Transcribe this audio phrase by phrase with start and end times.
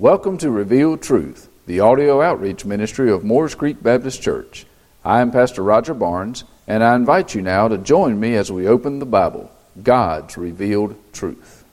[0.00, 4.64] Welcome to Revealed Truth, the audio outreach ministry of Moores Creek Baptist Church.
[5.04, 8.68] I am Pastor Roger Barnes, and I invite you now to join me as we
[8.68, 9.50] open the Bible,
[9.82, 11.64] God's revealed truth.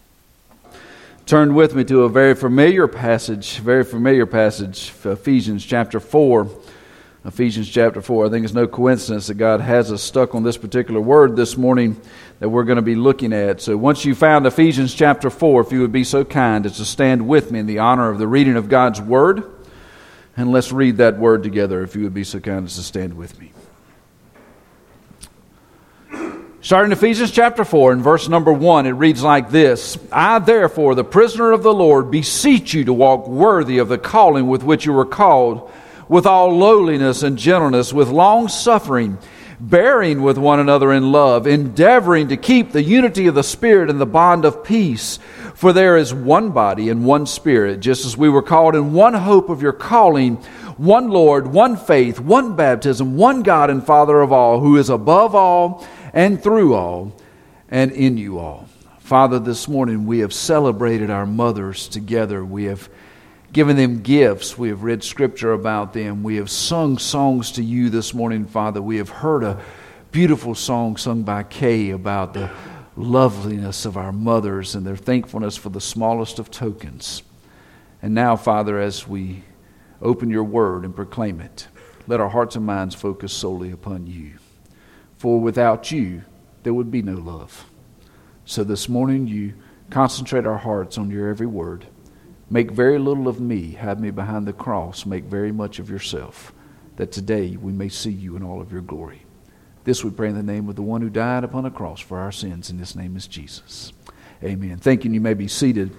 [1.27, 6.49] Turn with me to a very familiar passage, very familiar passage, Ephesians chapter 4.
[7.25, 8.27] Ephesians chapter 4.
[8.27, 11.57] I think it's no coincidence that God has us stuck on this particular word this
[11.57, 11.99] morning
[12.39, 13.61] that we're going to be looking at.
[13.61, 16.85] So once you found Ephesians chapter 4, if you would be so kind as to
[16.85, 19.43] stand with me in the honor of the reading of God's word,
[20.37, 23.15] and let's read that word together, if you would be so kind as to stand
[23.15, 23.51] with me.
[26.61, 31.03] Starting Ephesians chapter 4 and verse number 1, it reads like this I, therefore, the
[31.03, 34.93] prisoner of the Lord, beseech you to walk worthy of the calling with which you
[34.93, 35.71] were called
[36.07, 39.17] with all lowliness and gentleness, with long suffering,
[39.59, 43.97] bearing with one another in love, endeavoring to keep the unity of the Spirit in
[43.97, 45.19] the bond of peace.
[45.55, 49.13] For there is one body and one Spirit, just as we were called in one
[49.13, 50.35] hope of your calling,
[50.77, 55.33] one Lord, one faith, one baptism, one God and Father of all, who is above
[55.33, 57.15] all and through all
[57.69, 58.67] and in you all.
[58.99, 62.43] Father, this morning we have celebrated our mothers together.
[62.43, 62.89] We have
[63.55, 64.57] given them gifts.
[64.57, 66.23] We have read scripture about them.
[66.23, 68.81] We have sung songs to you this morning, Father.
[68.81, 69.61] We have heard a
[70.11, 72.51] beautiful song sung by Kay about the
[72.97, 77.23] loveliness of our mothers and their thankfulness for the smallest of tokens.
[78.01, 79.43] And now, Father, as we
[80.01, 81.69] open your word and proclaim it,
[82.07, 84.33] let our hearts and minds focus solely upon you.
[85.17, 86.23] For without you,
[86.63, 87.63] there would be no love.
[88.43, 89.53] So this morning, you
[89.91, 91.85] concentrate our hearts on your every word.
[92.49, 96.53] Make very little of me, have me behind the cross, make very much of yourself,
[96.95, 99.23] that today we may see you in all of your glory.
[99.83, 102.19] This we pray in the name of the one who died upon a cross for
[102.19, 103.93] our sins, and his name is Jesus.
[104.43, 104.77] Amen.
[104.77, 105.91] Thank you, you may be seated.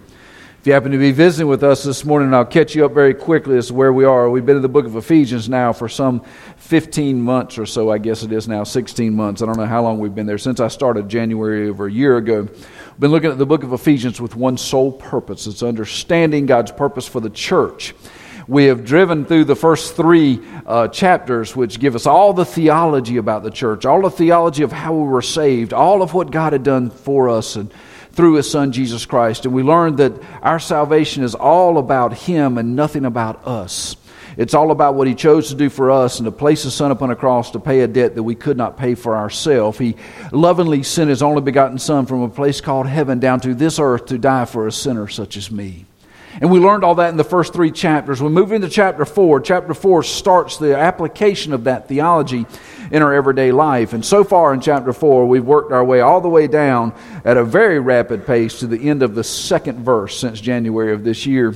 [0.67, 3.15] If you happen to be visiting with us this morning, I'll catch you up very
[3.15, 4.29] quickly as to where we are.
[4.29, 6.25] We've been in the book of Ephesians now for some
[6.57, 9.43] 15 months or so, I guess it is now, 16 months.
[9.43, 10.39] I don't know how long we've been there.
[10.39, 13.75] Since I started January over a year ago, We've been looking at the book of
[13.75, 17.95] Ephesians with one sole purpose it's understanding God's purpose for the church.
[18.49, 23.19] We have driven through the first three uh, chapters, which give us all the theology
[23.19, 26.55] about the church, all the theology of how we were saved, all of what God
[26.55, 27.73] had done for us and
[28.17, 29.45] through His Son Jesus Christ.
[29.45, 30.13] And we learned that
[30.43, 33.97] our salvation is all about Him and nothing about us.
[34.37, 36.91] It's all about what He chose to do for us and to place His Son
[36.91, 39.79] upon a cross to pay a debt that we could not pay for ourselves.
[39.79, 39.97] He
[40.33, 44.07] lovingly sent His only begotten Son from a place called heaven down to this earth
[44.07, 45.86] to die for a sinner such as me.
[46.41, 48.23] And we learned all that in the first three chapters.
[48.23, 49.41] We move into chapter four.
[49.41, 52.47] Chapter four starts the application of that theology
[52.91, 53.93] in our everyday life.
[53.93, 57.37] And so far in chapter four, we've worked our way all the way down at
[57.37, 61.27] a very rapid pace to the end of the second verse since January of this
[61.27, 61.55] year.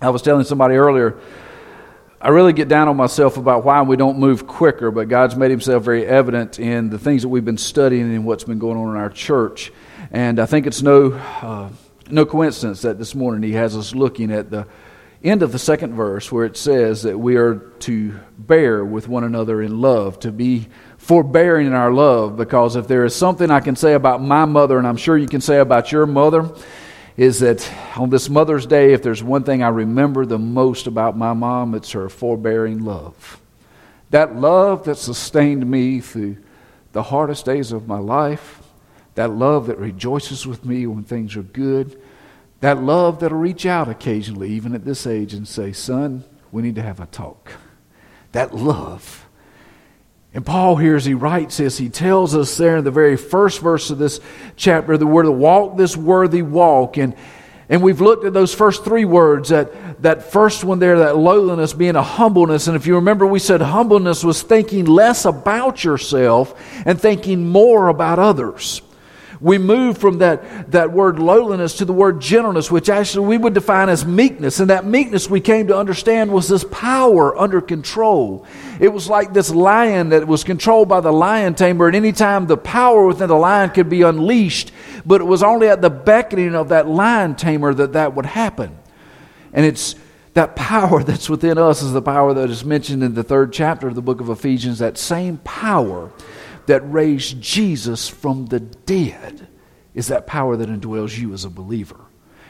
[0.00, 1.18] I was telling somebody earlier
[2.22, 5.50] I really get down on myself about why we don't move quicker, but God's made
[5.50, 8.90] himself very evident in the things that we've been studying and what's been going on
[8.90, 9.72] in our church.
[10.12, 11.70] And I think it's no, uh,
[12.10, 14.66] no coincidence that this morning he has us looking at the
[15.24, 19.24] end of the second verse where it says that we are to bear with one
[19.24, 20.66] another in love, to be
[20.98, 24.78] forbearing in our love, because if there is something I can say about my mother,
[24.78, 26.50] and I'm sure you can say about your mother,
[27.16, 31.16] is that on this Mother's Day, if there's one thing I remember the most about
[31.16, 33.40] my mom, it's her forbearing love.
[34.10, 36.38] That love that sustained me through
[36.92, 38.61] the hardest days of my life,
[39.14, 42.00] that love that rejoices with me when things are good,
[42.60, 46.76] that love that'll reach out occasionally, even at this age, and say, Son, we need
[46.76, 47.52] to have a talk.
[48.32, 49.22] That love
[50.34, 53.60] and Paul here, as he writes this, he tells us there in the very first
[53.60, 54.18] verse of this
[54.56, 56.96] chapter that we're to walk this worthy walk.
[56.96, 57.14] And,
[57.68, 61.74] and we've looked at those first three words, that, that first one there, that lowliness
[61.74, 62.66] being a humbleness.
[62.66, 67.88] And if you remember, we said humbleness was thinking less about yourself and thinking more
[67.88, 68.80] about others
[69.42, 73.54] we move from that, that word lowliness to the word gentleness, which actually we would
[73.54, 74.60] define as meekness.
[74.60, 78.46] And that meekness we came to understand was this power under control.
[78.78, 82.46] It was like this lion that was controlled by the lion tamer, and any time
[82.46, 84.70] the power within the lion could be unleashed,
[85.04, 88.78] but it was only at the beckoning of that lion tamer that that would happen.
[89.52, 89.96] And it's
[90.34, 93.88] that power that's within us is the power that is mentioned in the third chapter
[93.88, 96.12] of the book of Ephesians, that same power
[96.66, 99.48] that raised Jesus from the dead
[99.94, 102.00] is that power that indwells you as a believer.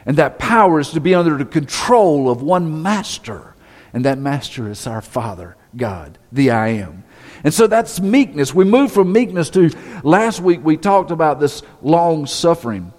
[0.07, 3.55] And that power is to be under the control of one master.
[3.93, 7.05] And that master is our Father, God, the I am.
[7.45, 8.55] And so that's meekness.
[8.55, 9.71] We move from meekness to
[10.03, 12.93] last week we talked about this long suffering.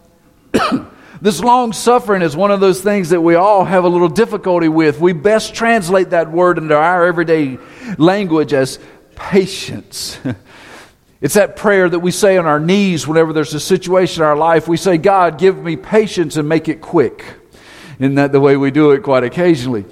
[1.22, 4.68] This long suffering is one of those things that we all have a little difficulty
[4.68, 5.00] with.
[5.00, 7.60] We best translate that word into our everyday
[7.98, 8.78] language as
[9.16, 10.20] patience.
[11.24, 14.36] It's that prayer that we say on our knees whenever there's a situation in our
[14.36, 14.68] life.
[14.68, 17.24] We say, God, give me patience and make it quick.
[17.98, 19.86] Isn't that the way we do it quite occasionally?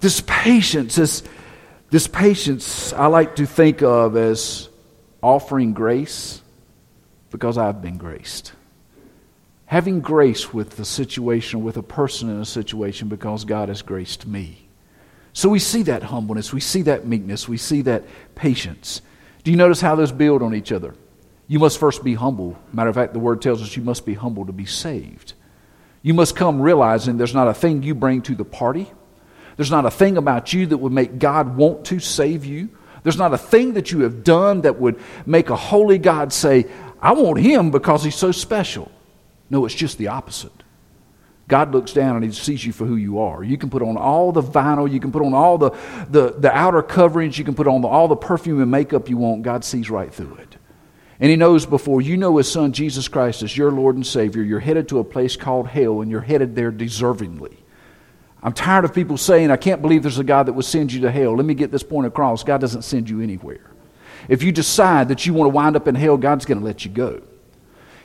[0.00, 1.22] This patience, this,
[1.88, 4.68] this patience, I like to think of as
[5.22, 6.42] offering grace
[7.30, 8.52] because I've been graced.
[9.64, 14.26] Having grace with the situation, with a person in a situation because God has graced
[14.26, 14.68] me.
[15.32, 18.04] So we see that humbleness, we see that meekness, we see that
[18.34, 19.00] patience.
[19.44, 20.94] Do you notice how those build on each other?
[21.46, 22.58] You must first be humble.
[22.72, 25.32] Matter of fact, the word tells us you must be humble to be saved.
[26.02, 28.90] You must come realizing there's not a thing you bring to the party.
[29.56, 32.68] There's not a thing about you that would make God want to save you.
[33.02, 36.66] There's not a thing that you have done that would make a holy God say,
[37.00, 38.90] I want him because he's so special.
[39.50, 40.57] No, it's just the opposite.
[41.48, 43.42] God looks down and he sees you for who you are.
[43.42, 45.70] You can put on all the vinyl, you can put on all the,
[46.10, 49.16] the, the outer coverings, you can put on the, all the perfume and makeup you
[49.16, 49.42] want.
[49.42, 50.56] God sees right through it.
[51.20, 54.42] And he knows before you know his son Jesus Christ as your Lord and Savior,
[54.42, 57.56] you're headed to a place called hell and you're headed there deservingly.
[58.42, 61.00] I'm tired of people saying, I can't believe there's a God that would send you
[61.00, 61.34] to hell.
[61.34, 62.44] Let me get this point across.
[62.44, 63.70] God doesn't send you anywhere.
[64.28, 66.84] If you decide that you want to wind up in hell, God's going to let
[66.84, 67.22] you go.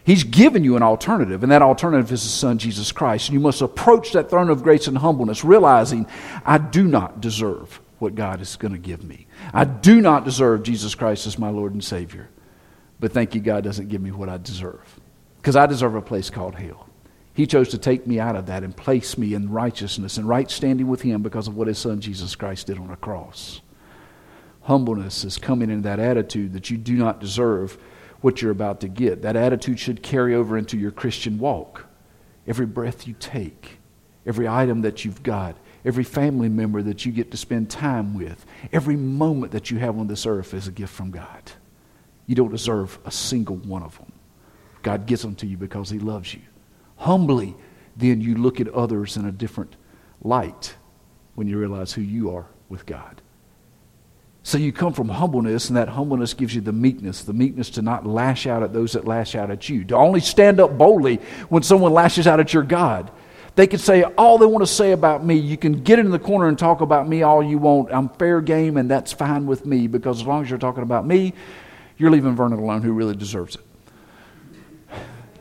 [0.05, 3.29] He's given you an alternative, and that alternative is His Son, Jesus Christ.
[3.29, 6.07] And you must approach that throne of grace and humbleness, realizing
[6.45, 9.27] I do not deserve what God is going to give me.
[9.53, 12.29] I do not deserve Jesus Christ as my Lord and Savior.
[12.99, 14.99] But thank you, God doesn't give me what I deserve.
[15.41, 16.89] Because I deserve a place called hell.
[17.33, 20.51] He chose to take me out of that and place me in righteousness and right
[20.51, 23.61] standing with Him because of what His Son Jesus Christ did on a cross.
[24.63, 27.77] Humbleness is coming in that attitude that you do not deserve
[28.23, 29.21] what you're about to get.
[29.21, 31.85] That attitude should carry over into your Christian walk.
[32.47, 33.79] Every breath you take,
[34.25, 38.45] every item that you've got, every family member that you get to spend time with,
[38.71, 41.51] every moment that you have on this earth is a gift from God.
[42.25, 44.11] You don't deserve a single one of them.
[44.83, 46.41] God gives them to you because He loves you.
[46.95, 47.55] Humbly,
[47.97, 49.75] then you look at others in a different
[50.21, 50.75] light
[51.35, 53.21] when you realize who you are with God.
[54.45, 57.81] So you come from humbleness, and that humbleness gives you the meekness the meekness to
[57.81, 61.15] not lash out at those that lash out at you, to only stand up boldly
[61.47, 63.09] when someone lashes out at your God.
[63.55, 65.35] They can say all they want to say about me.
[65.35, 67.93] You can get in the corner and talk about me all you want.
[67.93, 71.05] I'm fair game, and that's fine with me because as long as you're talking about
[71.05, 71.33] me,
[71.97, 73.61] you're leaving Vernon alone, who really deserves it.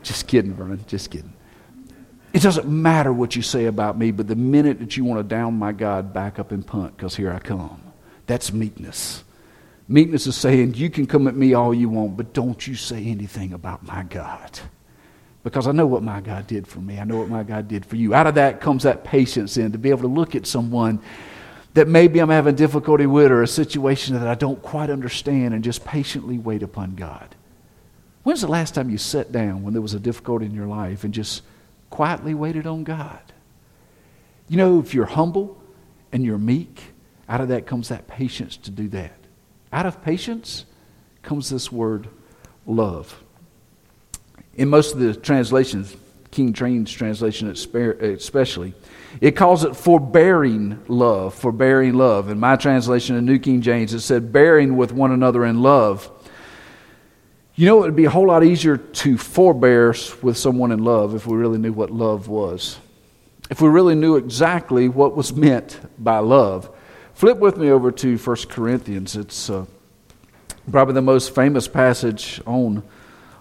[0.04, 0.84] Just kidding, Vernon.
[0.86, 1.32] Just kidding.
[2.32, 5.24] It doesn't matter what you say about me, but the minute that you want to
[5.24, 7.81] down my God, back up and punt because here I come.
[8.32, 9.24] That's meekness.
[9.88, 13.04] Meekness is saying, You can come at me all you want, but don't you say
[13.04, 14.58] anything about my God.
[15.44, 16.98] Because I know what my God did for me.
[16.98, 18.14] I know what my God did for you.
[18.14, 21.02] Out of that comes that patience in to be able to look at someone
[21.74, 25.62] that maybe I'm having difficulty with or a situation that I don't quite understand and
[25.62, 27.34] just patiently wait upon God.
[28.22, 31.04] When's the last time you sat down when there was a difficulty in your life
[31.04, 31.42] and just
[31.90, 33.20] quietly waited on God?
[34.48, 35.60] You know, if you're humble
[36.12, 36.91] and you're meek,
[37.32, 39.14] out of that comes that patience to do that.
[39.72, 40.66] Out of patience
[41.22, 42.10] comes this word
[42.66, 43.24] love.
[44.54, 45.96] In most of the translations,
[46.30, 48.74] King James translation especially,
[49.22, 52.28] it calls it forbearing love, forbearing love.
[52.28, 56.10] In my translation in New King James, it said bearing with one another in love.
[57.54, 61.14] You know, it would be a whole lot easier to forbear with someone in love
[61.14, 62.78] if we really knew what love was.
[63.48, 66.70] If we really knew exactly what was meant by love.
[67.14, 69.16] Flip with me over to 1 Corinthians.
[69.16, 69.66] It's uh,
[70.70, 72.82] probably the most famous passage on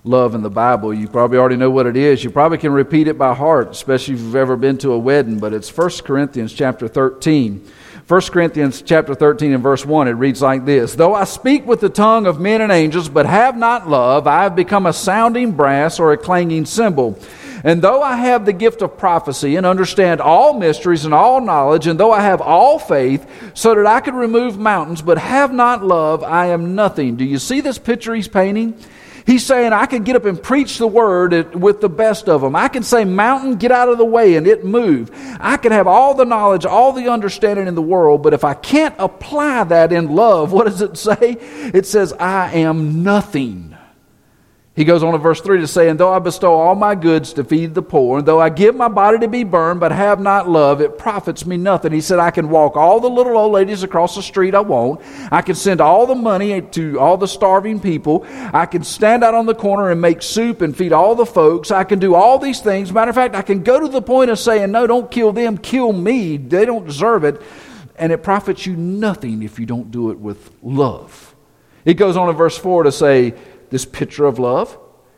[0.04, 0.94] love in the Bible.
[0.94, 2.24] You probably already know what it is.
[2.24, 5.40] You probably can repeat it by heart, especially if you've ever been to a wedding,
[5.40, 7.68] but it's 1 Corinthians chapter 13.
[8.08, 11.80] 1 Corinthians chapter 13 and verse 1, it reads like this Though I speak with
[11.80, 15.54] the tongue of men and angels, but have not love, I have become a sounding
[15.54, 17.18] brass or a clanging cymbal.
[17.64, 21.88] And though I have the gift of prophecy and understand all mysteries and all knowledge,
[21.88, 25.84] and though I have all faith so that I could remove mountains, but have not
[25.84, 27.16] love, I am nothing.
[27.16, 28.78] Do you see this picture he's painting?
[29.26, 32.56] He's saying, I can get up and preach the word with the best of them.
[32.56, 35.12] I can say, Mountain, get out of the way, and it move.
[35.40, 38.54] I can have all the knowledge, all the understanding in the world, but if I
[38.54, 41.38] can't apply that in love, what does it say?
[41.40, 43.71] It says, I am nothing.
[44.82, 47.34] He goes on to verse 3 to say, And though I bestow all my goods
[47.34, 50.20] to feed the poor, and though I give my body to be burned, but have
[50.20, 51.92] not love, it profits me nothing.
[51.92, 55.02] He said, I can walk all the little old ladies across the street I want.
[55.32, 58.26] I can send all the money to all the starving people.
[58.28, 61.70] I can stand out on the corner and make soup and feed all the folks.
[61.70, 62.92] I can do all these things.
[62.92, 65.60] Matter of fact, I can go to the point of saying, No, don't kill them,
[65.60, 66.38] kill me.
[66.38, 67.40] They don't deserve it.
[67.98, 71.36] And it profits you nothing if you don't do it with love.
[71.86, 73.34] It goes on in verse 4 to say,
[73.72, 74.78] this picture of love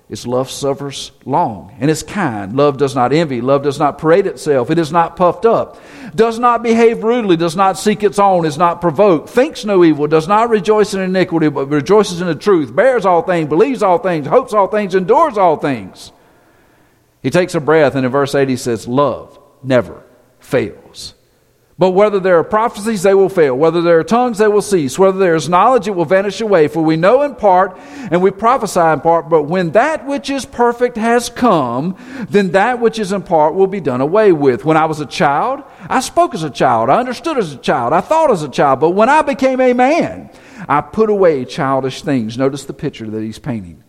[0.10, 2.56] is love suffers long and is kind.
[2.56, 3.42] Love does not envy.
[3.42, 4.70] Love does not parade itself.
[4.70, 5.82] It is not puffed up.
[6.16, 7.36] Does not behave rudely.
[7.36, 8.46] Does not seek its own.
[8.46, 9.30] Is not provoked.
[9.30, 10.06] Thinks no evil.
[10.06, 12.76] Does not rejoice in iniquity, but rejoices in the truth.
[12.76, 13.50] Bears all things.
[13.50, 14.28] Believes all things.
[14.28, 14.94] Hopes all things.
[14.94, 16.12] Endures all things.
[17.24, 20.04] He takes a breath and in verse 8 he says, Love never
[20.40, 21.16] fails.
[21.78, 23.58] But whether there are prophecies, they will fail.
[23.58, 25.00] Whether there are tongues, they will cease.
[25.00, 26.68] Whether there is knowledge, it will vanish away.
[26.68, 27.80] For we know in part
[28.12, 29.28] and we prophesy in part.
[29.28, 31.98] But when that which is perfect has come,
[32.30, 34.66] then that which is in part will be done away with.
[34.66, 36.92] When I was a child, I spoke as a child.
[36.92, 37.92] I understood as a child.
[37.92, 38.80] I thought as a child.
[38.80, 40.30] But when I became a man,
[40.70, 42.38] I put away childish things.
[42.38, 43.84] Notice the picture that he's painting.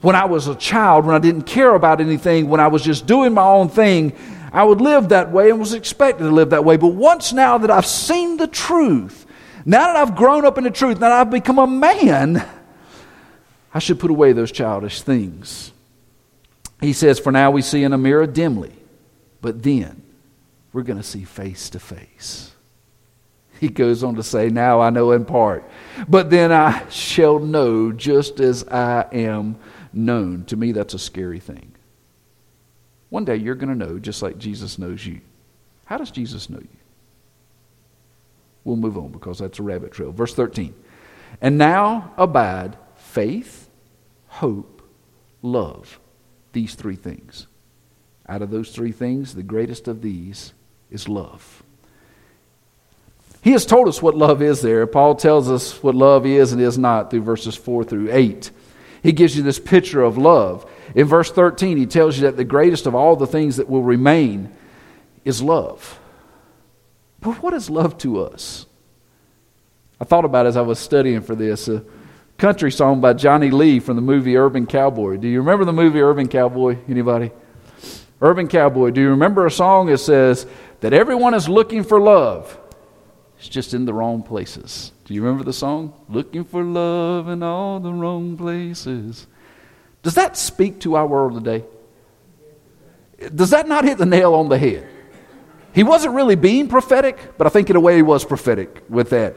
[0.00, 3.06] When I was a child, when I didn't care about anything, when I was just
[3.06, 4.14] doing my own thing,
[4.52, 6.76] I would live that way and was expected to live that way.
[6.76, 9.26] But once now that I've seen the truth,
[9.64, 12.46] now that I've grown up in the truth, now that I've become a man,
[13.72, 15.72] I should put away those childish things.
[16.80, 18.72] He says, For now we see in a mirror dimly,
[19.40, 20.02] but then
[20.72, 22.52] we're going to see face to face.
[23.60, 25.68] He goes on to say, Now I know in part,
[26.08, 29.56] but then I shall know just as I am
[29.92, 30.44] known.
[30.46, 31.69] To me, that's a scary thing.
[33.10, 35.20] One day you're going to know just like Jesus knows you.
[35.84, 36.68] How does Jesus know you?
[38.64, 40.12] We'll move on because that's a rabbit trail.
[40.12, 40.74] Verse 13.
[41.40, 43.68] And now abide faith,
[44.28, 44.82] hope,
[45.42, 45.98] love.
[46.52, 47.46] These three things.
[48.28, 50.52] Out of those three things, the greatest of these
[50.90, 51.62] is love.
[53.42, 54.86] He has told us what love is there.
[54.86, 58.50] Paul tells us what love is and is not through verses 4 through 8.
[59.02, 60.70] He gives you this picture of love.
[60.94, 63.82] In verse 13, he tells you that the greatest of all the things that will
[63.82, 64.52] remain
[65.24, 66.00] is love.
[67.20, 68.66] But what is love to us?
[70.00, 71.84] I thought about as I was studying for this a
[72.38, 75.18] country song by Johnny Lee from the movie Urban Cowboy.
[75.18, 76.78] Do you remember the movie Urban Cowboy?
[76.88, 77.30] Anybody?
[78.22, 78.90] Urban Cowboy.
[78.90, 80.46] Do you remember a song that says
[80.80, 82.58] that everyone is looking for love?
[83.38, 84.92] It's just in the wrong places.
[85.04, 85.92] Do you remember the song?
[86.08, 89.26] Looking for love in all the wrong places.
[90.02, 91.64] Does that speak to our world today?
[93.34, 94.88] Does that not hit the nail on the head?
[95.74, 99.10] He wasn't really being prophetic, but I think in a way he was prophetic with
[99.10, 99.36] that.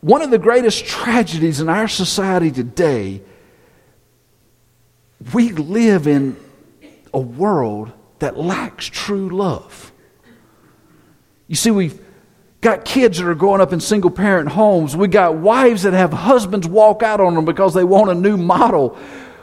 [0.00, 3.22] One of the greatest tragedies in our society today,
[5.32, 6.36] we live in
[7.12, 9.90] a world that lacks true love.
[11.48, 11.98] You see, we've
[12.60, 14.96] got kids that are growing up in single parent homes.
[14.96, 18.36] We got wives that have husbands walk out on them because they want a new
[18.36, 18.98] model.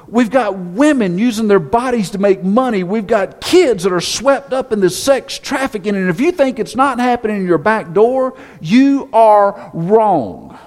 [0.07, 2.83] We've got women using their bodies to make money.
[2.83, 5.95] We've got kids that are swept up in this sex trafficking.
[5.95, 10.59] And if you think it's not happening in your back door, you are wrong.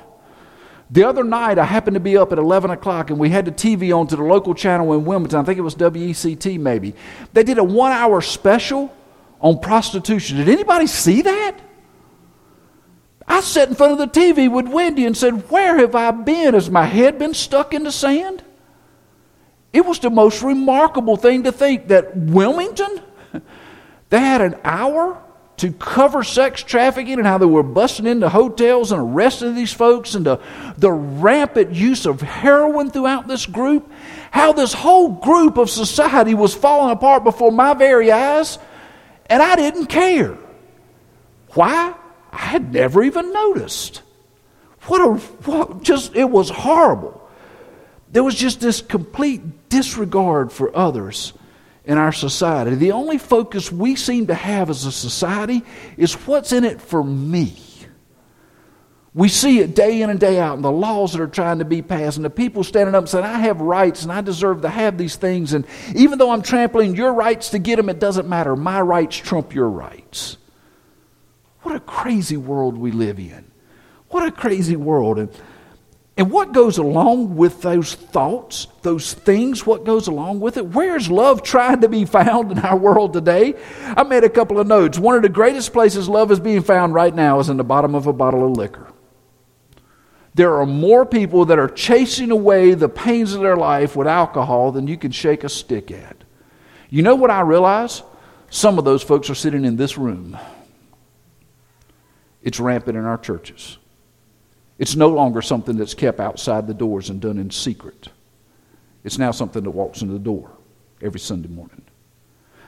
[0.91, 3.53] The other night, I happened to be up at 11 o'clock and we had the
[3.53, 5.39] TV on to the local channel in Wilmington.
[5.39, 6.95] I think it was WECT maybe.
[7.35, 8.93] They did a one hour special
[9.41, 10.39] on prostitution.
[10.39, 11.68] Did anybody see that?
[13.29, 16.55] I sat in front of the TV with Wendy and said, Where have I been?
[16.55, 18.43] Has my head been stuck in the sand?
[19.73, 23.03] It was the most remarkable thing to think that Wilmington,
[24.09, 25.23] they had an hour
[25.59, 30.15] to cover sex trafficking and how they were busting into hotels and arresting these folks
[30.15, 30.41] and the,
[30.79, 33.91] the rampant use of heroin throughout this group.
[34.31, 38.59] How this whole group of society was falling apart before my very eyes,
[39.27, 40.39] and I didn't care.
[41.55, 41.95] Why?
[42.33, 44.03] I had never even noticed.
[44.83, 47.29] What a, what, just, it was horrible.
[48.11, 51.33] There was just this complete disregard for others
[51.85, 52.75] in our society.
[52.75, 55.63] The only focus we seem to have as a society
[55.97, 57.57] is what's in it for me.
[59.15, 61.65] We see it day in and day out, and the laws that are trying to
[61.65, 64.63] be passed, and the people standing up and saying, I have rights and I deserve
[64.63, 65.55] to have these things.
[65.55, 65.67] And
[65.97, 68.55] even though I'm trampling your rights to get them, it doesn't matter.
[68.55, 70.37] My rights trump your rights.
[71.63, 73.45] What a crazy world we live in.
[74.11, 75.19] What a crazy world.
[75.19, 75.31] And,
[76.17, 80.67] and what goes along with those thoughts, those things, what goes along with it?
[80.67, 83.55] Where's love trying to be found in our world today?
[83.85, 84.99] I made a couple of notes.
[84.99, 87.95] One of the greatest places love is being found right now is in the bottom
[87.95, 88.93] of a bottle of liquor.
[90.35, 94.71] There are more people that are chasing away the pains of their life with alcohol
[94.71, 96.17] than you can shake a stick at.
[96.91, 98.03] You know what I realize?
[98.49, 100.39] Some of those folks are sitting in this room.
[102.49, 103.77] It's rampant in our churches.
[104.79, 108.09] It's no longer something that's kept outside the doors and done in secret.
[109.05, 110.51] It's now something that walks into the door
[111.03, 111.83] every Sunday morning.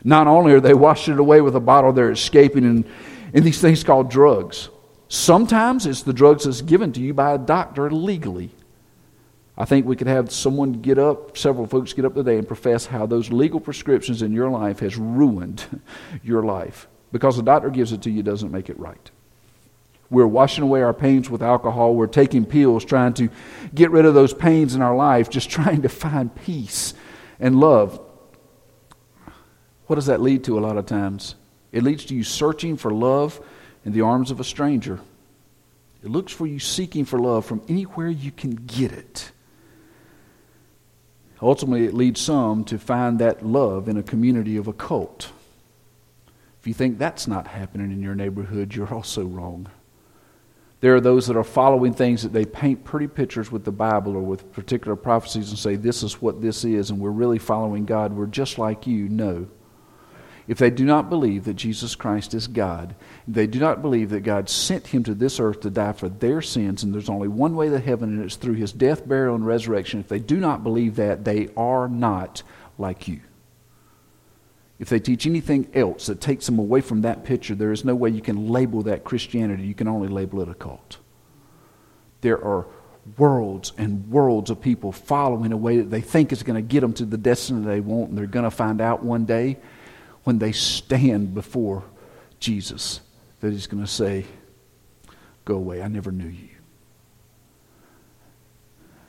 [0.04, 2.84] Not only are they washing it away with a bottle, they're escaping in,
[3.32, 4.68] in these things called drugs.
[5.08, 8.50] Sometimes it's the drugs that's given to you by a doctor legally.
[9.56, 12.84] I think we could have someone get up, several folks get up today and profess
[12.84, 15.64] how those legal prescriptions in your life has ruined
[16.22, 16.87] your life.
[17.12, 19.10] Because the doctor gives it to you doesn't make it right.
[20.11, 21.95] We're washing away our pains with alcohol.
[21.95, 23.31] We're taking pills, trying to
[23.75, 26.95] get rid of those pains in our life, just trying to find peace
[27.38, 28.00] and love.
[29.87, 31.37] What does that lead to a lot of times?
[31.73, 33.40] It leads to you searching for love
[33.85, 35.00] in the arms of a stranger.
[36.02, 39.31] It looks for you seeking for love from anywhere you can get it.
[41.43, 45.31] Ultimately, it leads some to find that love in a community of a cult.
[46.61, 49.69] If you think that's not happening in your neighborhood, you're also wrong.
[50.80, 54.16] There are those that are following things that they paint pretty pictures with the Bible
[54.16, 57.84] or with particular prophecies and say, This is what this is, and we're really following
[57.84, 58.14] God.
[58.14, 59.08] We're just like you.
[59.08, 59.49] No.
[60.49, 62.96] If they do not believe that Jesus Christ is God,
[63.28, 66.42] they do not believe that God sent him to this earth to die for their
[66.42, 69.46] sins, and there's only one way to heaven, and it's through his death, burial, and
[69.46, 70.00] resurrection.
[70.00, 72.42] If they do not believe that, they are not
[72.78, 73.20] like you.
[74.80, 77.94] If they teach anything else that takes them away from that picture, there is no
[77.94, 79.64] way you can label that Christianity.
[79.64, 80.96] You can only label it a cult.
[82.22, 82.66] There are
[83.18, 86.80] worlds and worlds of people following a way that they think is going to get
[86.80, 89.58] them to the destiny they want, and they're going to find out one day
[90.25, 91.84] when they stand before
[92.38, 93.02] Jesus
[93.40, 94.25] that he's going to say,
[95.44, 96.49] Go away, I never knew you.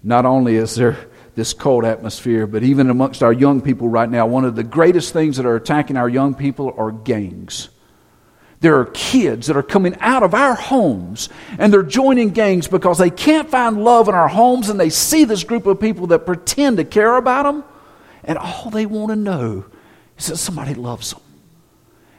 [0.04, 0.98] Not only is there
[1.36, 5.14] this cold atmosphere, but even amongst our young people right now, one of the greatest
[5.14, 7.70] things that are attacking our young people are gangs.
[8.60, 13.00] There are kids that are coming out of our homes and they're joining gangs because
[13.00, 16.26] they can't find love in our homes and they see this group of people that
[16.26, 17.64] pretend to care about them,
[18.24, 19.66] and all they want to know
[20.18, 21.22] is that somebody loves them.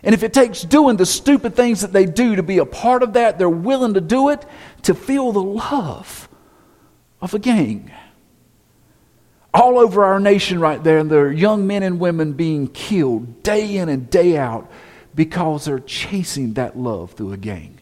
[0.02, 3.04] And if it takes doing the stupid things that they do to be a part
[3.04, 4.44] of that, they're willing to do it
[4.82, 6.28] to feel the love
[7.20, 7.92] of a gang.
[9.54, 13.42] All over our nation, right there, and there are young men and women being killed
[13.42, 14.70] day in and day out
[15.14, 17.78] because they're chasing that love through a gang.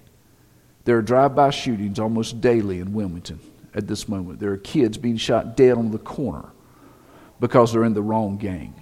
[0.85, 3.39] There are drive by shootings almost daily in Wilmington
[3.75, 4.41] at this moment.
[4.41, 6.49] There are kids being shot dead on the corner
[7.39, 8.75] because they're in the wrong gang.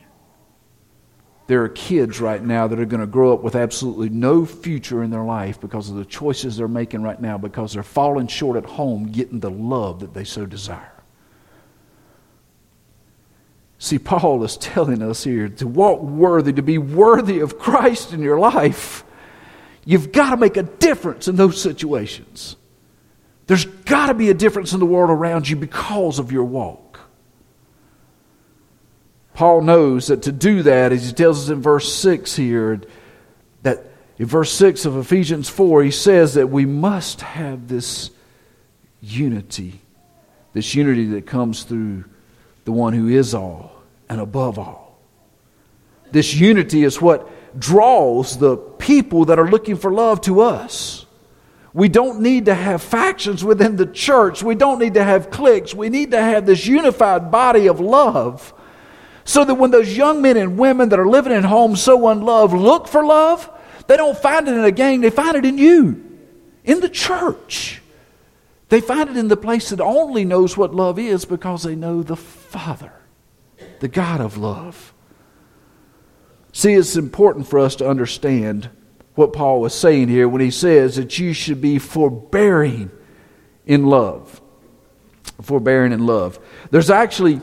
[1.46, 5.03] There are kids right now that are going to grow up with absolutely no future
[5.03, 8.57] in their life because of the choices they're making right now because they're falling short
[8.57, 10.97] at home getting the love that they so desire.
[13.78, 18.20] See, Paul is telling us here to walk worthy, to be worthy of Christ in
[18.20, 19.04] your life.
[19.84, 22.56] You've got to make a difference in those situations.
[23.46, 27.00] There's got to be a difference in the world around you because of your walk.
[29.32, 32.80] Paul knows that to do that, as he tells us in verse 6 here,
[33.62, 33.86] that
[34.18, 38.10] in verse 6 of Ephesians 4, he says that we must have this
[39.00, 39.80] unity,
[40.52, 42.04] this unity that comes through
[42.68, 43.72] the one who is all
[44.11, 45.00] and above all.
[46.11, 51.07] This unity is what draws the people that are looking for love to us.
[51.72, 54.42] We don't need to have factions within the church.
[54.42, 55.74] We don't need to have cliques.
[55.74, 58.52] We need to have this unified body of love
[59.24, 62.52] so that when those young men and women that are living in homes so unloved
[62.52, 63.48] look for love,
[63.87, 66.04] they don't find it in a gang, they find it in you,
[66.64, 67.81] in the church.
[68.68, 72.02] They find it in the place that only knows what love is because they know
[72.02, 72.92] the Father,
[73.81, 74.92] the God of love.
[76.52, 78.68] See, it's important for us to understand
[79.14, 82.90] what Paul was saying here when he says that you should be forbearing
[83.66, 84.40] in love.
[85.42, 86.38] Forbearing in love.
[86.70, 87.40] There's actually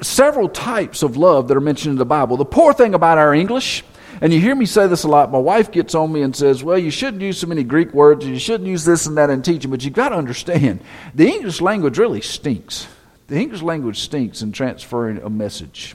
[0.00, 2.36] several types of love that are mentioned in the Bible.
[2.36, 3.84] The poor thing about our English,
[4.20, 6.62] and you hear me say this a lot, my wife gets on me and says,
[6.64, 9.30] Well, you shouldn't use so many Greek words, and you shouldn't use this and that
[9.30, 10.80] in teaching, but you've got to understand
[11.14, 12.86] the English language really stinks.
[13.28, 15.94] The English language stinks in transferring a message.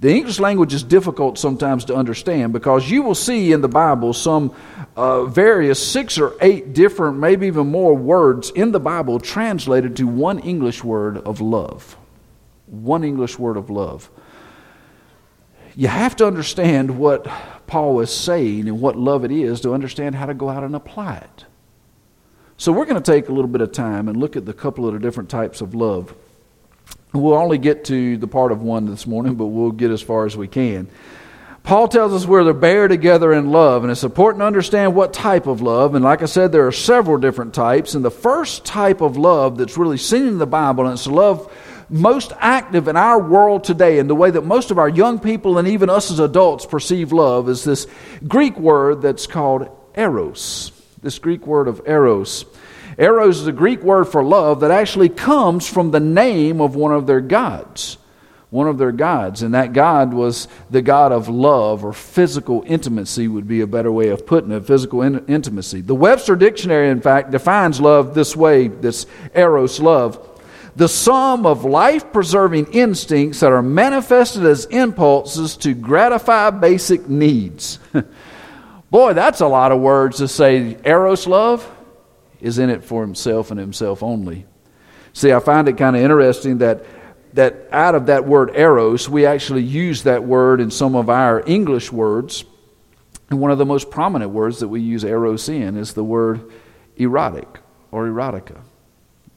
[0.00, 4.14] The English language is difficult sometimes to understand because you will see in the Bible
[4.14, 4.54] some
[4.96, 10.06] uh, various six or eight different, maybe even more words in the Bible translated to
[10.06, 11.98] one English word of love
[12.70, 14.10] one English word of love.
[15.76, 17.24] You have to understand what
[17.66, 20.74] Paul is saying and what love it is to understand how to go out and
[20.74, 21.44] apply it.
[22.56, 24.86] So we're going to take a little bit of time and look at the couple
[24.86, 26.14] of the different types of love.
[27.12, 30.26] We'll only get to the part of one this morning, but we'll get as far
[30.26, 30.88] as we can.
[31.62, 35.12] Paul tells us we're to bear together in love, and it's important to understand what
[35.12, 35.94] type of love.
[35.94, 37.94] And like I said, there are several different types.
[37.94, 41.52] And the first type of love that's really seen in the Bible, and it's love
[41.90, 45.58] most active in our world today, and the way that most of our young people
[45.58, 47.86] and even us as adults perceive love, is this
[48.26, 50.72] Greek word that's called eros.
[51.02, 52.44] This Greek word of eros.
[52.98, 56.92] Eros is a Greek word for love that actually comes from the name of one
[56.92, 57.96] of their gods
[58.50, 59.42] one of their gods.
[59.42, 63.90] And that God was the God of love or physical intimacy, would be a better
[63.90, 65.80] way of putting it physical in- intimacy.
[65.80, 70.26] The Webster Dictionary, in fact, defines love this way this eros love.
[70.76, 77.78] The sum of life preserving instincts that are manifested as impulses to gratify basic needs.
[78.90, 81.68] Boy, that's a lot of words to say eros love
[82.40, 84.46] is in it for himself and himself only.
[85.12, 86.84] See, I find it kind of interesting that
[87.34, 91.42] that out of that word eros, we actually use that word in some of our
[91.46, 92.44] English words.
[93.30, 96.50] And one of the most prominent words that we use eros in is the word
[96.96, 97.60] erotic
[97.92, 98.60] or erotica.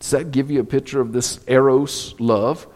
[0.04, 2.68] Does that give you a picture of this eros love?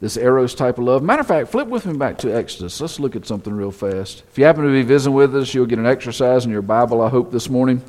[0.00, 1.00] This eros type of love.
[1.00, 2.80] Matter of fact, flip with me back to Exodus.
[2.80, 4.24] Let's look at something real fast.
[4.28, 7.00] If you happen to be visiting with us, you'll get an exercise in your Bible,
[7.00, 7.82] I hope, this morning.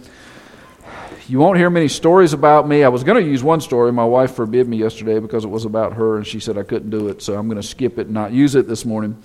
[1.28, 2.84] You won't hear many stories about me.
[2.84, 3.92] I was going to use one story.
[3.92, 6.92] My wife forbid me yesterday because it was about her, and she said I couldn't
[6.92, 9.18] do it, so I'm going to skip it and not use it this morning.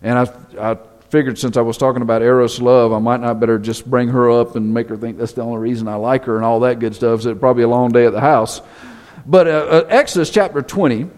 [0.00, 0.78] And I, I
[1.10, 4.30] figured since I was talking about Eros love, I might not better just bring her
[4.30, 6.78] up and make her think that's the only reason I like her and all that
[6.78, 7.22] good stuff.
[7.22, 8.60] So it'd probably a long day at the house.
[9.24, 11.08] But uh, uh, Exodus chapter 20,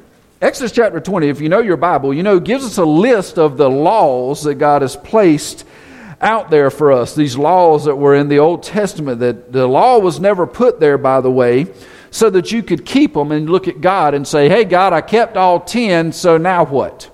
[0.42, 3.56] Exodus chapter 20, if you know your Bible, you know, gives us a list of
[3.56, 5.64] the laws that God has placed
[6.20, 9.98] out there for us, these laws that were in the Old Testament, that the law
[9.98, 11.66] was never put there, by the way,
[12.10, 15.00] so that you could keep them and look at God and say, hey, God, I
[15.00, 17.10] kept all 10, so now what?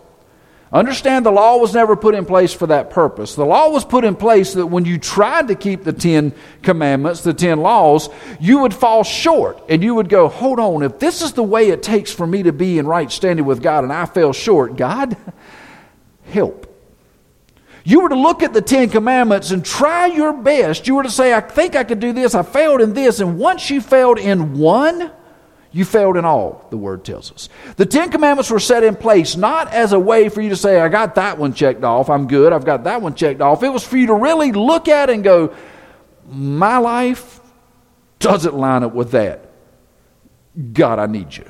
[0.72, 3.35] Understand the law was never put in place for that purpose.
[3.35, 7.22] The law was put in place that when you tried to keep the Ten Commandments,
[7.22, 11.22] the Ten Laws, you would fall short and you would go, Hold on, if this
[11.22, 13.92] is the way it takes for me to be in right standing with God and
[13.92, 15.16] I fell short, God,
[16.26, 16.70] help
[17.85, 20.87] you were to look at the Ten Commandments and try your best.
[20.87, 22.35] You were to say, I think I could do this.
[22.35, 23.20] I failed in this.
[23.20, 25.11] And once you failed in one,
[25.72, 27.48] you failed in all, the word tells us.
[27.76, 30.80] The Ten Commandments were set in place not as a way for you to say,
[30.80, 32.11] I got that one checked off.
[32.11, 32.52] I'm good.
[32.52, 33.62] I've got that one checked off.
[33.62, 35.54] It was for you to really look at and go,
[36.26, 37.40] My life
[38.18, 39.50] doesn't line up with that.
[40.72, 41.48] God, I need you.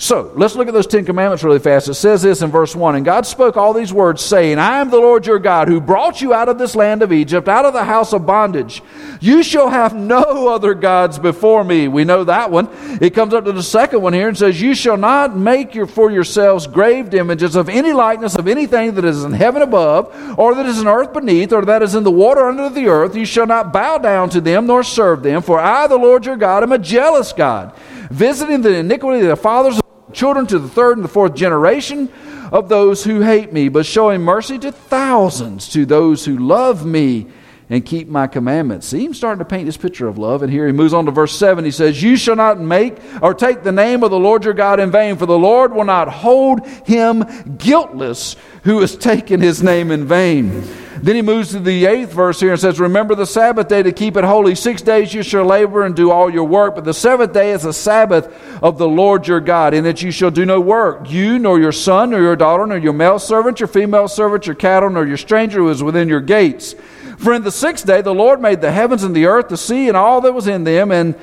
[0.00, 1.88] So let's look at those Ten Commandments really fast.
[1.88, 4.90] It says this in verse 1 And God spoke all these words, saying, I am
[4.90, 7.72] the Lord your God, who brought you out of this land of Egypt, out of
[7.72, 8.80] the house of bondage.
[9.20, 11.88] You shall have no other gods before me.
[11.88, 12.68] We know that one.
[13.00, 15.88] It comes up to the second one here and says, You shall not make your,
[15.88, 20.54] for yourselves graved images of any likeness of anything that is in heaven above, or
[20.54, 23.16] that is in earth beneath, or that is in the water under the earth.
[23.16, 26.36] You shall not bow down to them nor serve them, for I, the Lord your
[26.36, 27.74] God, am a jealous God,
[28.12, 29.80] visiting the iniquity of the fathers
[30.12, 32.10] children to the third and the fourth generation
[32.52, 37.26] of those who hate me, but showing mercy to thousands, to those who love me
[37.70, 38.86] and keep my commandments.
[38.86, 40.42] See him starting to paint this picture of love.
[40.42, 41.64] And here he moves on to verse 7.
[41.64, 44.80] He says, You shall not make or take the name of the Lord your God
[44.80, 47.24] in vain, for the Lord will not hold him
[47.58, 50.64] guiltless who has taken his name in vain.
[51.02, 53.92] Then he moves to the eighth verse here and says, Remember the Sabbath day to
[53.92, 54.54] keep it holy.
[54.54, 57.64] Six days you shall labor and do all your work, but the seventh day is
[57.64, 58.26] a Sabbath
[58.62, 61.10] of the Lord your God, in that you shall do no work.
[61.10, 64.56] You, nor your son, nor your daughter, nor your male servant, your female servant, your
[64.56, 66.74] cattle, nor your stranger who is within your gates.
[67.18, 69.88] For in the sixth day the Lord made the heavens and the earth, the sea,
[69.88, 71.14] and all that was in them, and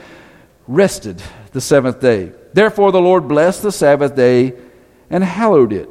[0.67, 2.31] rested the seventh day.
[2.53, 4.53] Therefore the Lord blessed the Sabbath day
[5.09, 5.89] and hallowed it.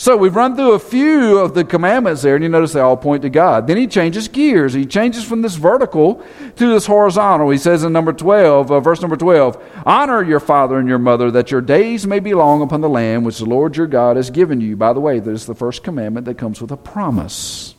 [0.00, 2.96] So we've run through a few of the commandments there, and you notice they all
[2.96, 3.66] point to God.
[3.66, 4.72] Then he changes gears.
[4.72, 6.24] He changes from this vertical
[6.56, 7.50] to this horizontal.
[7.50, 11.30] He says in number 12, uh, verse number 12, Honor your father and your mother,
[11.32, 14.30] that your days may be long upon the land which the Lord your God has
[14.30, 14.74] given you.
[14.74, 17.74] By the way, that is the first commandment that comes with a promise.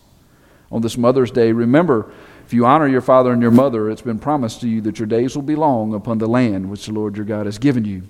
[0.71, 2.13] On this Mother's Day, remember,
[2.45, 5.07] if you honor your father and your mother, it's been promised to you that your
[5.07, 8.03] days will be long upon the land which the Lord your God has given you.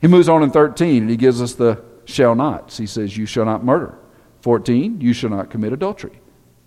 [0.00, 2.78] He moves on in 13, and he gives us the shall nots.
[2.78, 3.98] He says, You shall not murder.
[4.40, 6.20] 14, you shall not commit adultery.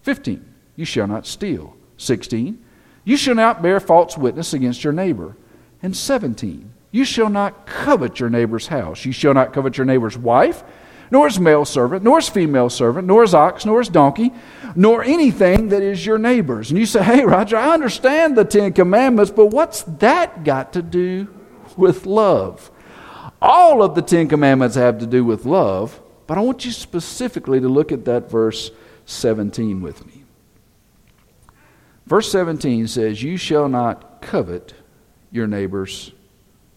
[0.04, 1.76] 15, you shall not steal.
[1.98, 2.64] 16,
[3.04, 5.36] you shall not bear false witness against your neighbor.
[5.82, 9.04] And 17, you shall not covet your neighbor's house.
[9.04, 10.64] You shall not covet your neighbor's wife,
[11.10, 14.32] nor his male servant, nor his female servant, nor his ox, nor his donkey,
[14.76, 16.70] nor anything that is your neighbor's.
[16.70, 20.82] And you say, hey, Roger, I understand the Ten Commandments, but what's that got to
[20.84, 21.28] do
[21.76, 22.70] with love?
[23.42, 27.60] All of the Ten Commandments have to do with love, but I want you specifically
[27.60, 28.72] to look at that verse
[29.06, 30.24] 17 with me.
[32.06, 34.74] Verse 17 says, You shall not covet
[35.32, 36.12] your neighbor's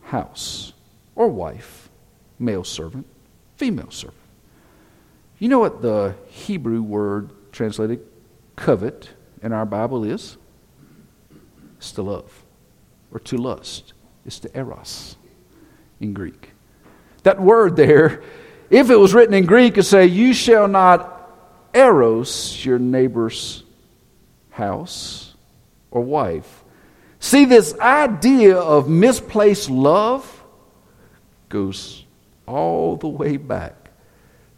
[0.03, 0.73] house
[1.15, 1.91] or wife,
[2.39, 3.07] male servant,
[3.57, 4.19] female servant.
[5.39, 8.01] You know what the Hebrew word translated
[8.57, 9.11] covet
[9.43, 10.37] in our Bible is?
[11.77, 12.45] It's to love
[13.13, 13.93] or to lust.
[14.25, 15.17] It's to eros
[16.01, 16.54] in Greek.
[17.25, 18.23] That word there,
[18.71, 21.11] if it was written in Greek, it'd say, You shall not
[21.75, 23.65] eros your neighbor's
[24.51, 25.35] house
[25.91, 26.65] or wife.
[27.19, 30.45] See, this idea of misplaced love
[31.49, 32.05] goes
[32.47, 33.91] all the way back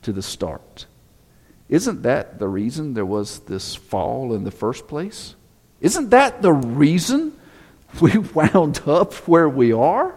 [0.02, 0.86] to the start.
[1.68, 5.34] Isn't that the reason there was this fall in the first place?
[5.80, 7.32] Isn't that the reason
[8.00, 10.16] we wound up where we are?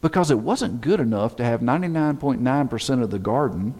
[0.00, 3.74] Because it wasn't good enough to have 99.9% of the garden.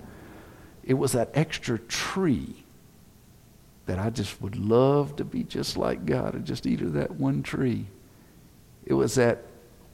[0.85, 2.64] It was that extra tree
[3.87, 7.12] that I just would love to be just like God and just eat of that
[7.12, 7.87] one tree.
[8.85, 9.42] It was that,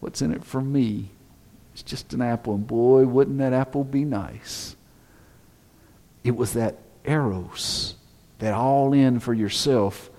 [0.00, 1.10] what's in it for me?
[1.72, 4.76] It's just an apple, and boy, wouldn't that apple be nice?
[6.24, 7.94] It was that eros,
[8.38, 10.10] that all in for yourself,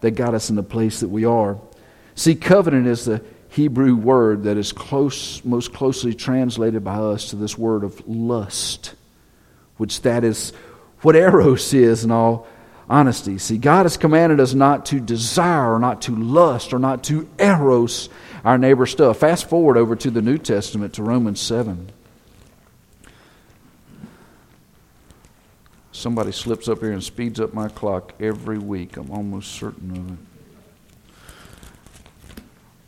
[0.00, 1.58] that got us in the place that we are.
[2.14, 3.22] See, covenant is the
[3.54, 8.94] Hebrew word that is close, most closely translated by us to this word of lust,
[9.76, 10.52] which that is
[11.02, 12.48] what eros is in all
[12.90, 13.38] honesty.
[13.38, 17.28] See, God has commanded us not to desire or not to lust or not to
[17.38, 18.08] eros
[18.44, 19.18] our neighbor's stuff.
[19.18, 21.92] Fast forward over to the New Testament to Romans 7.
[25.92, 28.96] Somebody slips up here and speeds up my clock every week.
[28.96, 30.33] I'm almost certain of it.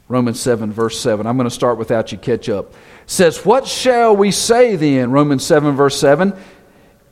[0.09, 1.27] Romans 7, verse 7.
[1.27, 2.73] I'm going to start without you catch up.
[2.73, 5.11] It says, What shall we say then?
[5.11, 6.35] Romans 7, verse 7.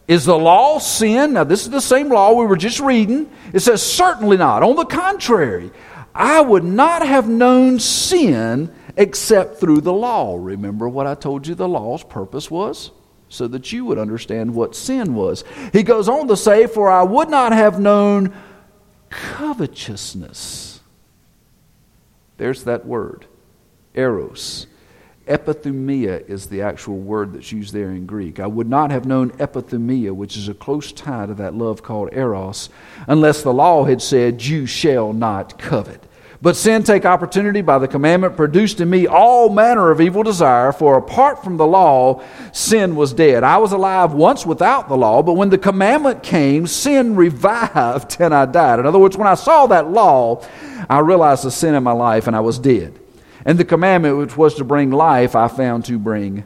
[0.06, 1.32] Is the law sin?
[1.32, 3.30] Now, this is the same law we were just reading.
[3.52, 4.62] It says, Certainly not.
[4.62, 5.72] On the contrary,
[6.14, 10.36] I would not have known sin except through the law.
[10.38, 12.90] Remember what I told you the law's purpose was?
[13.34, 15.42] so that you would understand what sin was.
[15.72, 18.32] He goes on to say, For I would not have known
[19.10, 20.73] covetousness.
[22.36, 23.26] There's that word,
[23.94, 24.66] eros.
[25.26, 28.38] Epithumia is the actual word that's used there in Greek.
[28.38, 32.10] I would not have known epithumia, which is a close tie to that love called
[32.12, 32.68] eros,
[33.06, 36.04] unless the law had said, You shall not covet.
[36.44, 40.72] But sin take opportunity by the commandment produced in me all manner of evil desire,
[40.72, 43.42] for apart from the law, sin was dead.
[43.42, 48.34] I was alive once without the law, but when the commandment came, sin revived and
[48.34, 48.78] I died.
[48.78, 50.44] In other words, when I saw that law,
[50.90, 53.00] I realized the sin in my life and I was dead.
[53.46, 56.44] And the commandment, which was to bring life, I found to bring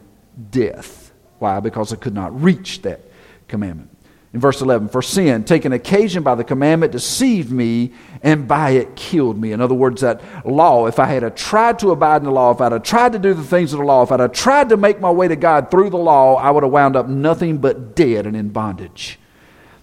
[0.53, 1.13] death.
[1.41, 1.59] Why?
[1.59, 3.01] Because I could not reach that
[3.49, 3.88] commandment.
[4.35, 8.95] In verse 11, for sin, taken occasion by the commandment, deceived me, and by it
[8.95, 9.53] killed me.
[9.53, 12.61] In other words, that law, if I had tried to abide in the law, if
[12.61, 15.11] I'd tried to do the things of the law, if I'd tried to make my
[15.11, 18.37] way to God through the law, I would have wound up nothing but dead and
[18.37, 19.19] in bondage.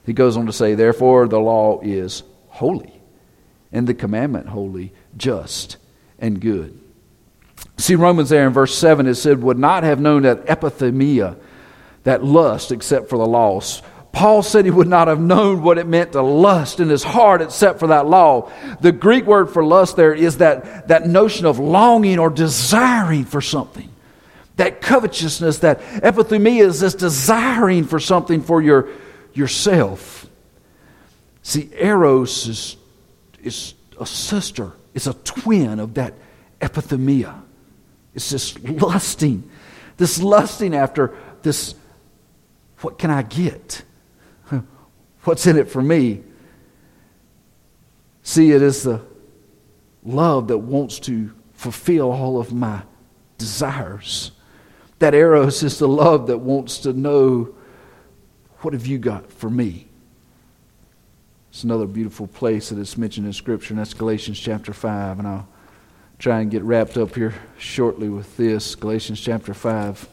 [0.06, 3.02] He goes on to say, therefore, the law is holy,
[3.72, 5.78] and the commandment holy, just,
[6.20, 6.80] and good.
[7.78, 11.36] See, Romans there in verse 7, it said, would not have known that epithumia,
[12.04, 13.60] that lust, except for the law.
[14.16, 17.42] Paul said he would not have known what it meant to lust in his heart
[17.42, 18.50] except for that law.
[18.80, 23.42] The Greek word for lust there is that, that notion of longing or desiring for
[23.42, 23.90] something.
[24.56, 28.88] That covetousness, that epithumia is this desiring for something for your,
[29.34, 30.26] yourself.
[31.44, 32.78] See, Eros is,
[33.44, 36.14] is a sister, it's a twin of that
[36.62, 37.42] epithumia.
[38.14, 39.50] It's this lusting,
[39.98, 41.76] this lusting after this,
[42.80, 43.84] what can I get?
[45.26, 46.24] What's in it for me?
[48.24, 49.02] See, it is the
[50.04, 52.84] love that wants to fulfill all of my
[53.38, 54.32] desires.
[55.00, 57.54] That eros is the love that wants to know
[58.60, 59.88] what have you got for me?
[61.50, 65.20] It's another beautiful place that is mentioned in Scripture, and that's Galatians chapter 5.
[65.20, 65.48] And I'll
[66.20, 68.76] try and get wrapped up here shortly with this.
[68.76, 70.10] Galatians chapter 5.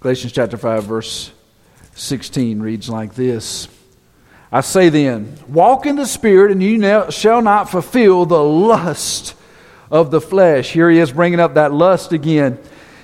[0.00, 1.32] Galatians chapter 5, verse
[1.94, 3.66] 16 reads like this
[4.52, 9.34] I say then, walk in the Spirit, and you shall not fulfill the lust
[9.90, 10.72] of the flesh.
[10.72, 12.58] Here he is bringing up that lust again.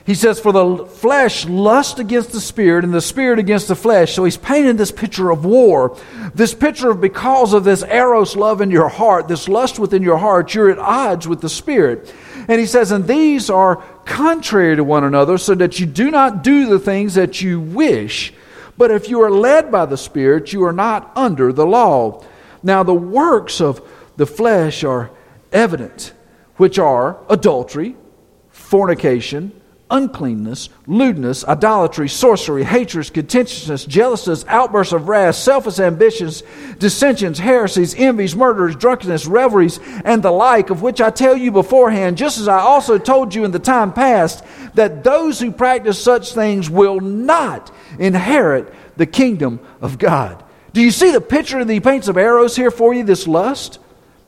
[0.07, 4.14] He says, For the flesh lust against the spirit, and the spirit against the flesh.
[4.14, 5.98] So he's painting this picture of war.
[6.35, 10.18] This picture of because of this eros love in your heart, this lust within your
[10.18, 12.14] heart, you're at odds with the spirit.
[12.48, 16.43] And he says, And these are contrary to one another, so that you do not
[16.43, 18.33] do the things that you wish.
[18.77, 22.25] But if you are led by the Spirit, you are not under the law.
[22.62, 23.87] Now, the works of
[24.17, 25.11] the flesh are
[25.53, 26.12] evident,
[26.57, 27.97] which are adultery,
[28.51, 29.61] fornication,
[29.94, 36.42] uncleanness, lewdness, idolatry, sorcery, hatred, contentiousness, jealousies, outbursts of wrath, selfish ambitions,
[36.80, 42.18] dissensions, heresies, envies, murders, drunkenness, revelries, and the like, of which I tell you beforehand,
[42.18, 46.35] just as I also told you in the time past, that those who practice such
[46.35, 50.42] things will not inherit the kingdom of God.
[50.72, 53.78] Do you see the picture that he paints of eros here for you, this lust?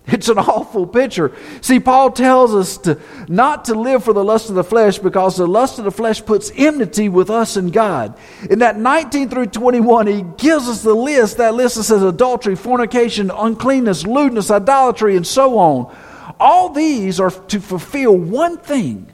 [0.12, 1.32] It's an awful picture.
[1.60, 5.36] See, Paul tells us to not to live for the lust of the flesh because
[5.36, 8.16] the lust of the flesh puts enmity with us and God.
[8.48, 11.38] In that 19 through 21, he gives us the list.
[11.38, 15.96] That list says adultery, fornication, uncleanness, lewdness, idolatry, and so on.
[16.38, 19.12] All these are to fulfill one thing.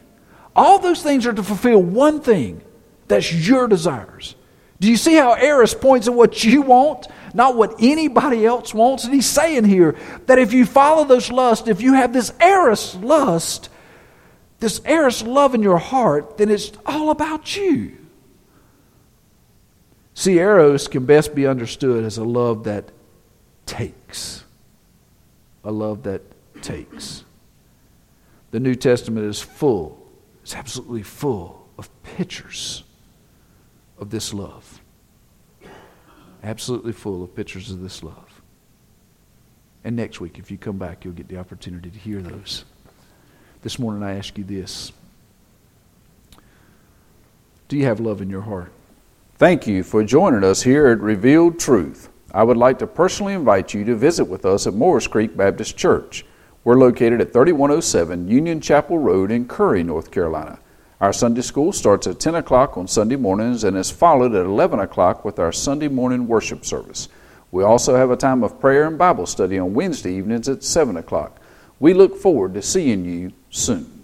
[0.54, 2.60] All those things are to fulfill one thing.
[3.08, 4.34] That's your desires.
[4.78, 7.06] Do you see how Eros points at what you want?
[7.34, 9.04] Not what anybody else wants.
[9.04, 12.94] And he's saying here that if you follow those lusts, if you have this eros
[12.96, 13.68] lust,
[14.60, 17.96] this eros love in your heart, then it's all about you.
[20.14, 22.90] See, eros can best be understood as a love that
[23.64, 24.44] takes.
[25.64, 26.22] A love that
[26.60, 27.24] takes.
[28.50, 30.06] The New Testament is full,
[30.42, 32.84] it's absolutely full of pictures
[33.98, 34.81] of this love
[36.42, 38.42] absolutely full of pictures of this love.
[39.84, 42.64] And next week, if you come back, you'll get the opportunity to hear those.
[43.62, 44.92] This morning, I ask you this
[47.68, 48.72] Do you have love in your heart?
[49.36, 52.10] Thank you for joining us here at Revealed Truth.
[52.32, 55.76] I would like to personally invite you to visit with us at Morris Creek Baptist
[55.76, 56.24] Church.
[56.64, 60.60] We're located at 3107 Union Chapel Road in Curry, North Carolina.
[61.02, 64.78] Our Sunday school starts at 10 o'clock on Sunday mornings and is followed at 11
[64.78, 67.08] o'clock with our Sunday morning worship service.
[67.50, 70.96] We also have a time of prayer and Bible study on Wednesday evenings at 7
[70.96, 71.40] o'clock.
[71.80, 74.01] We look forward to seeing you soon.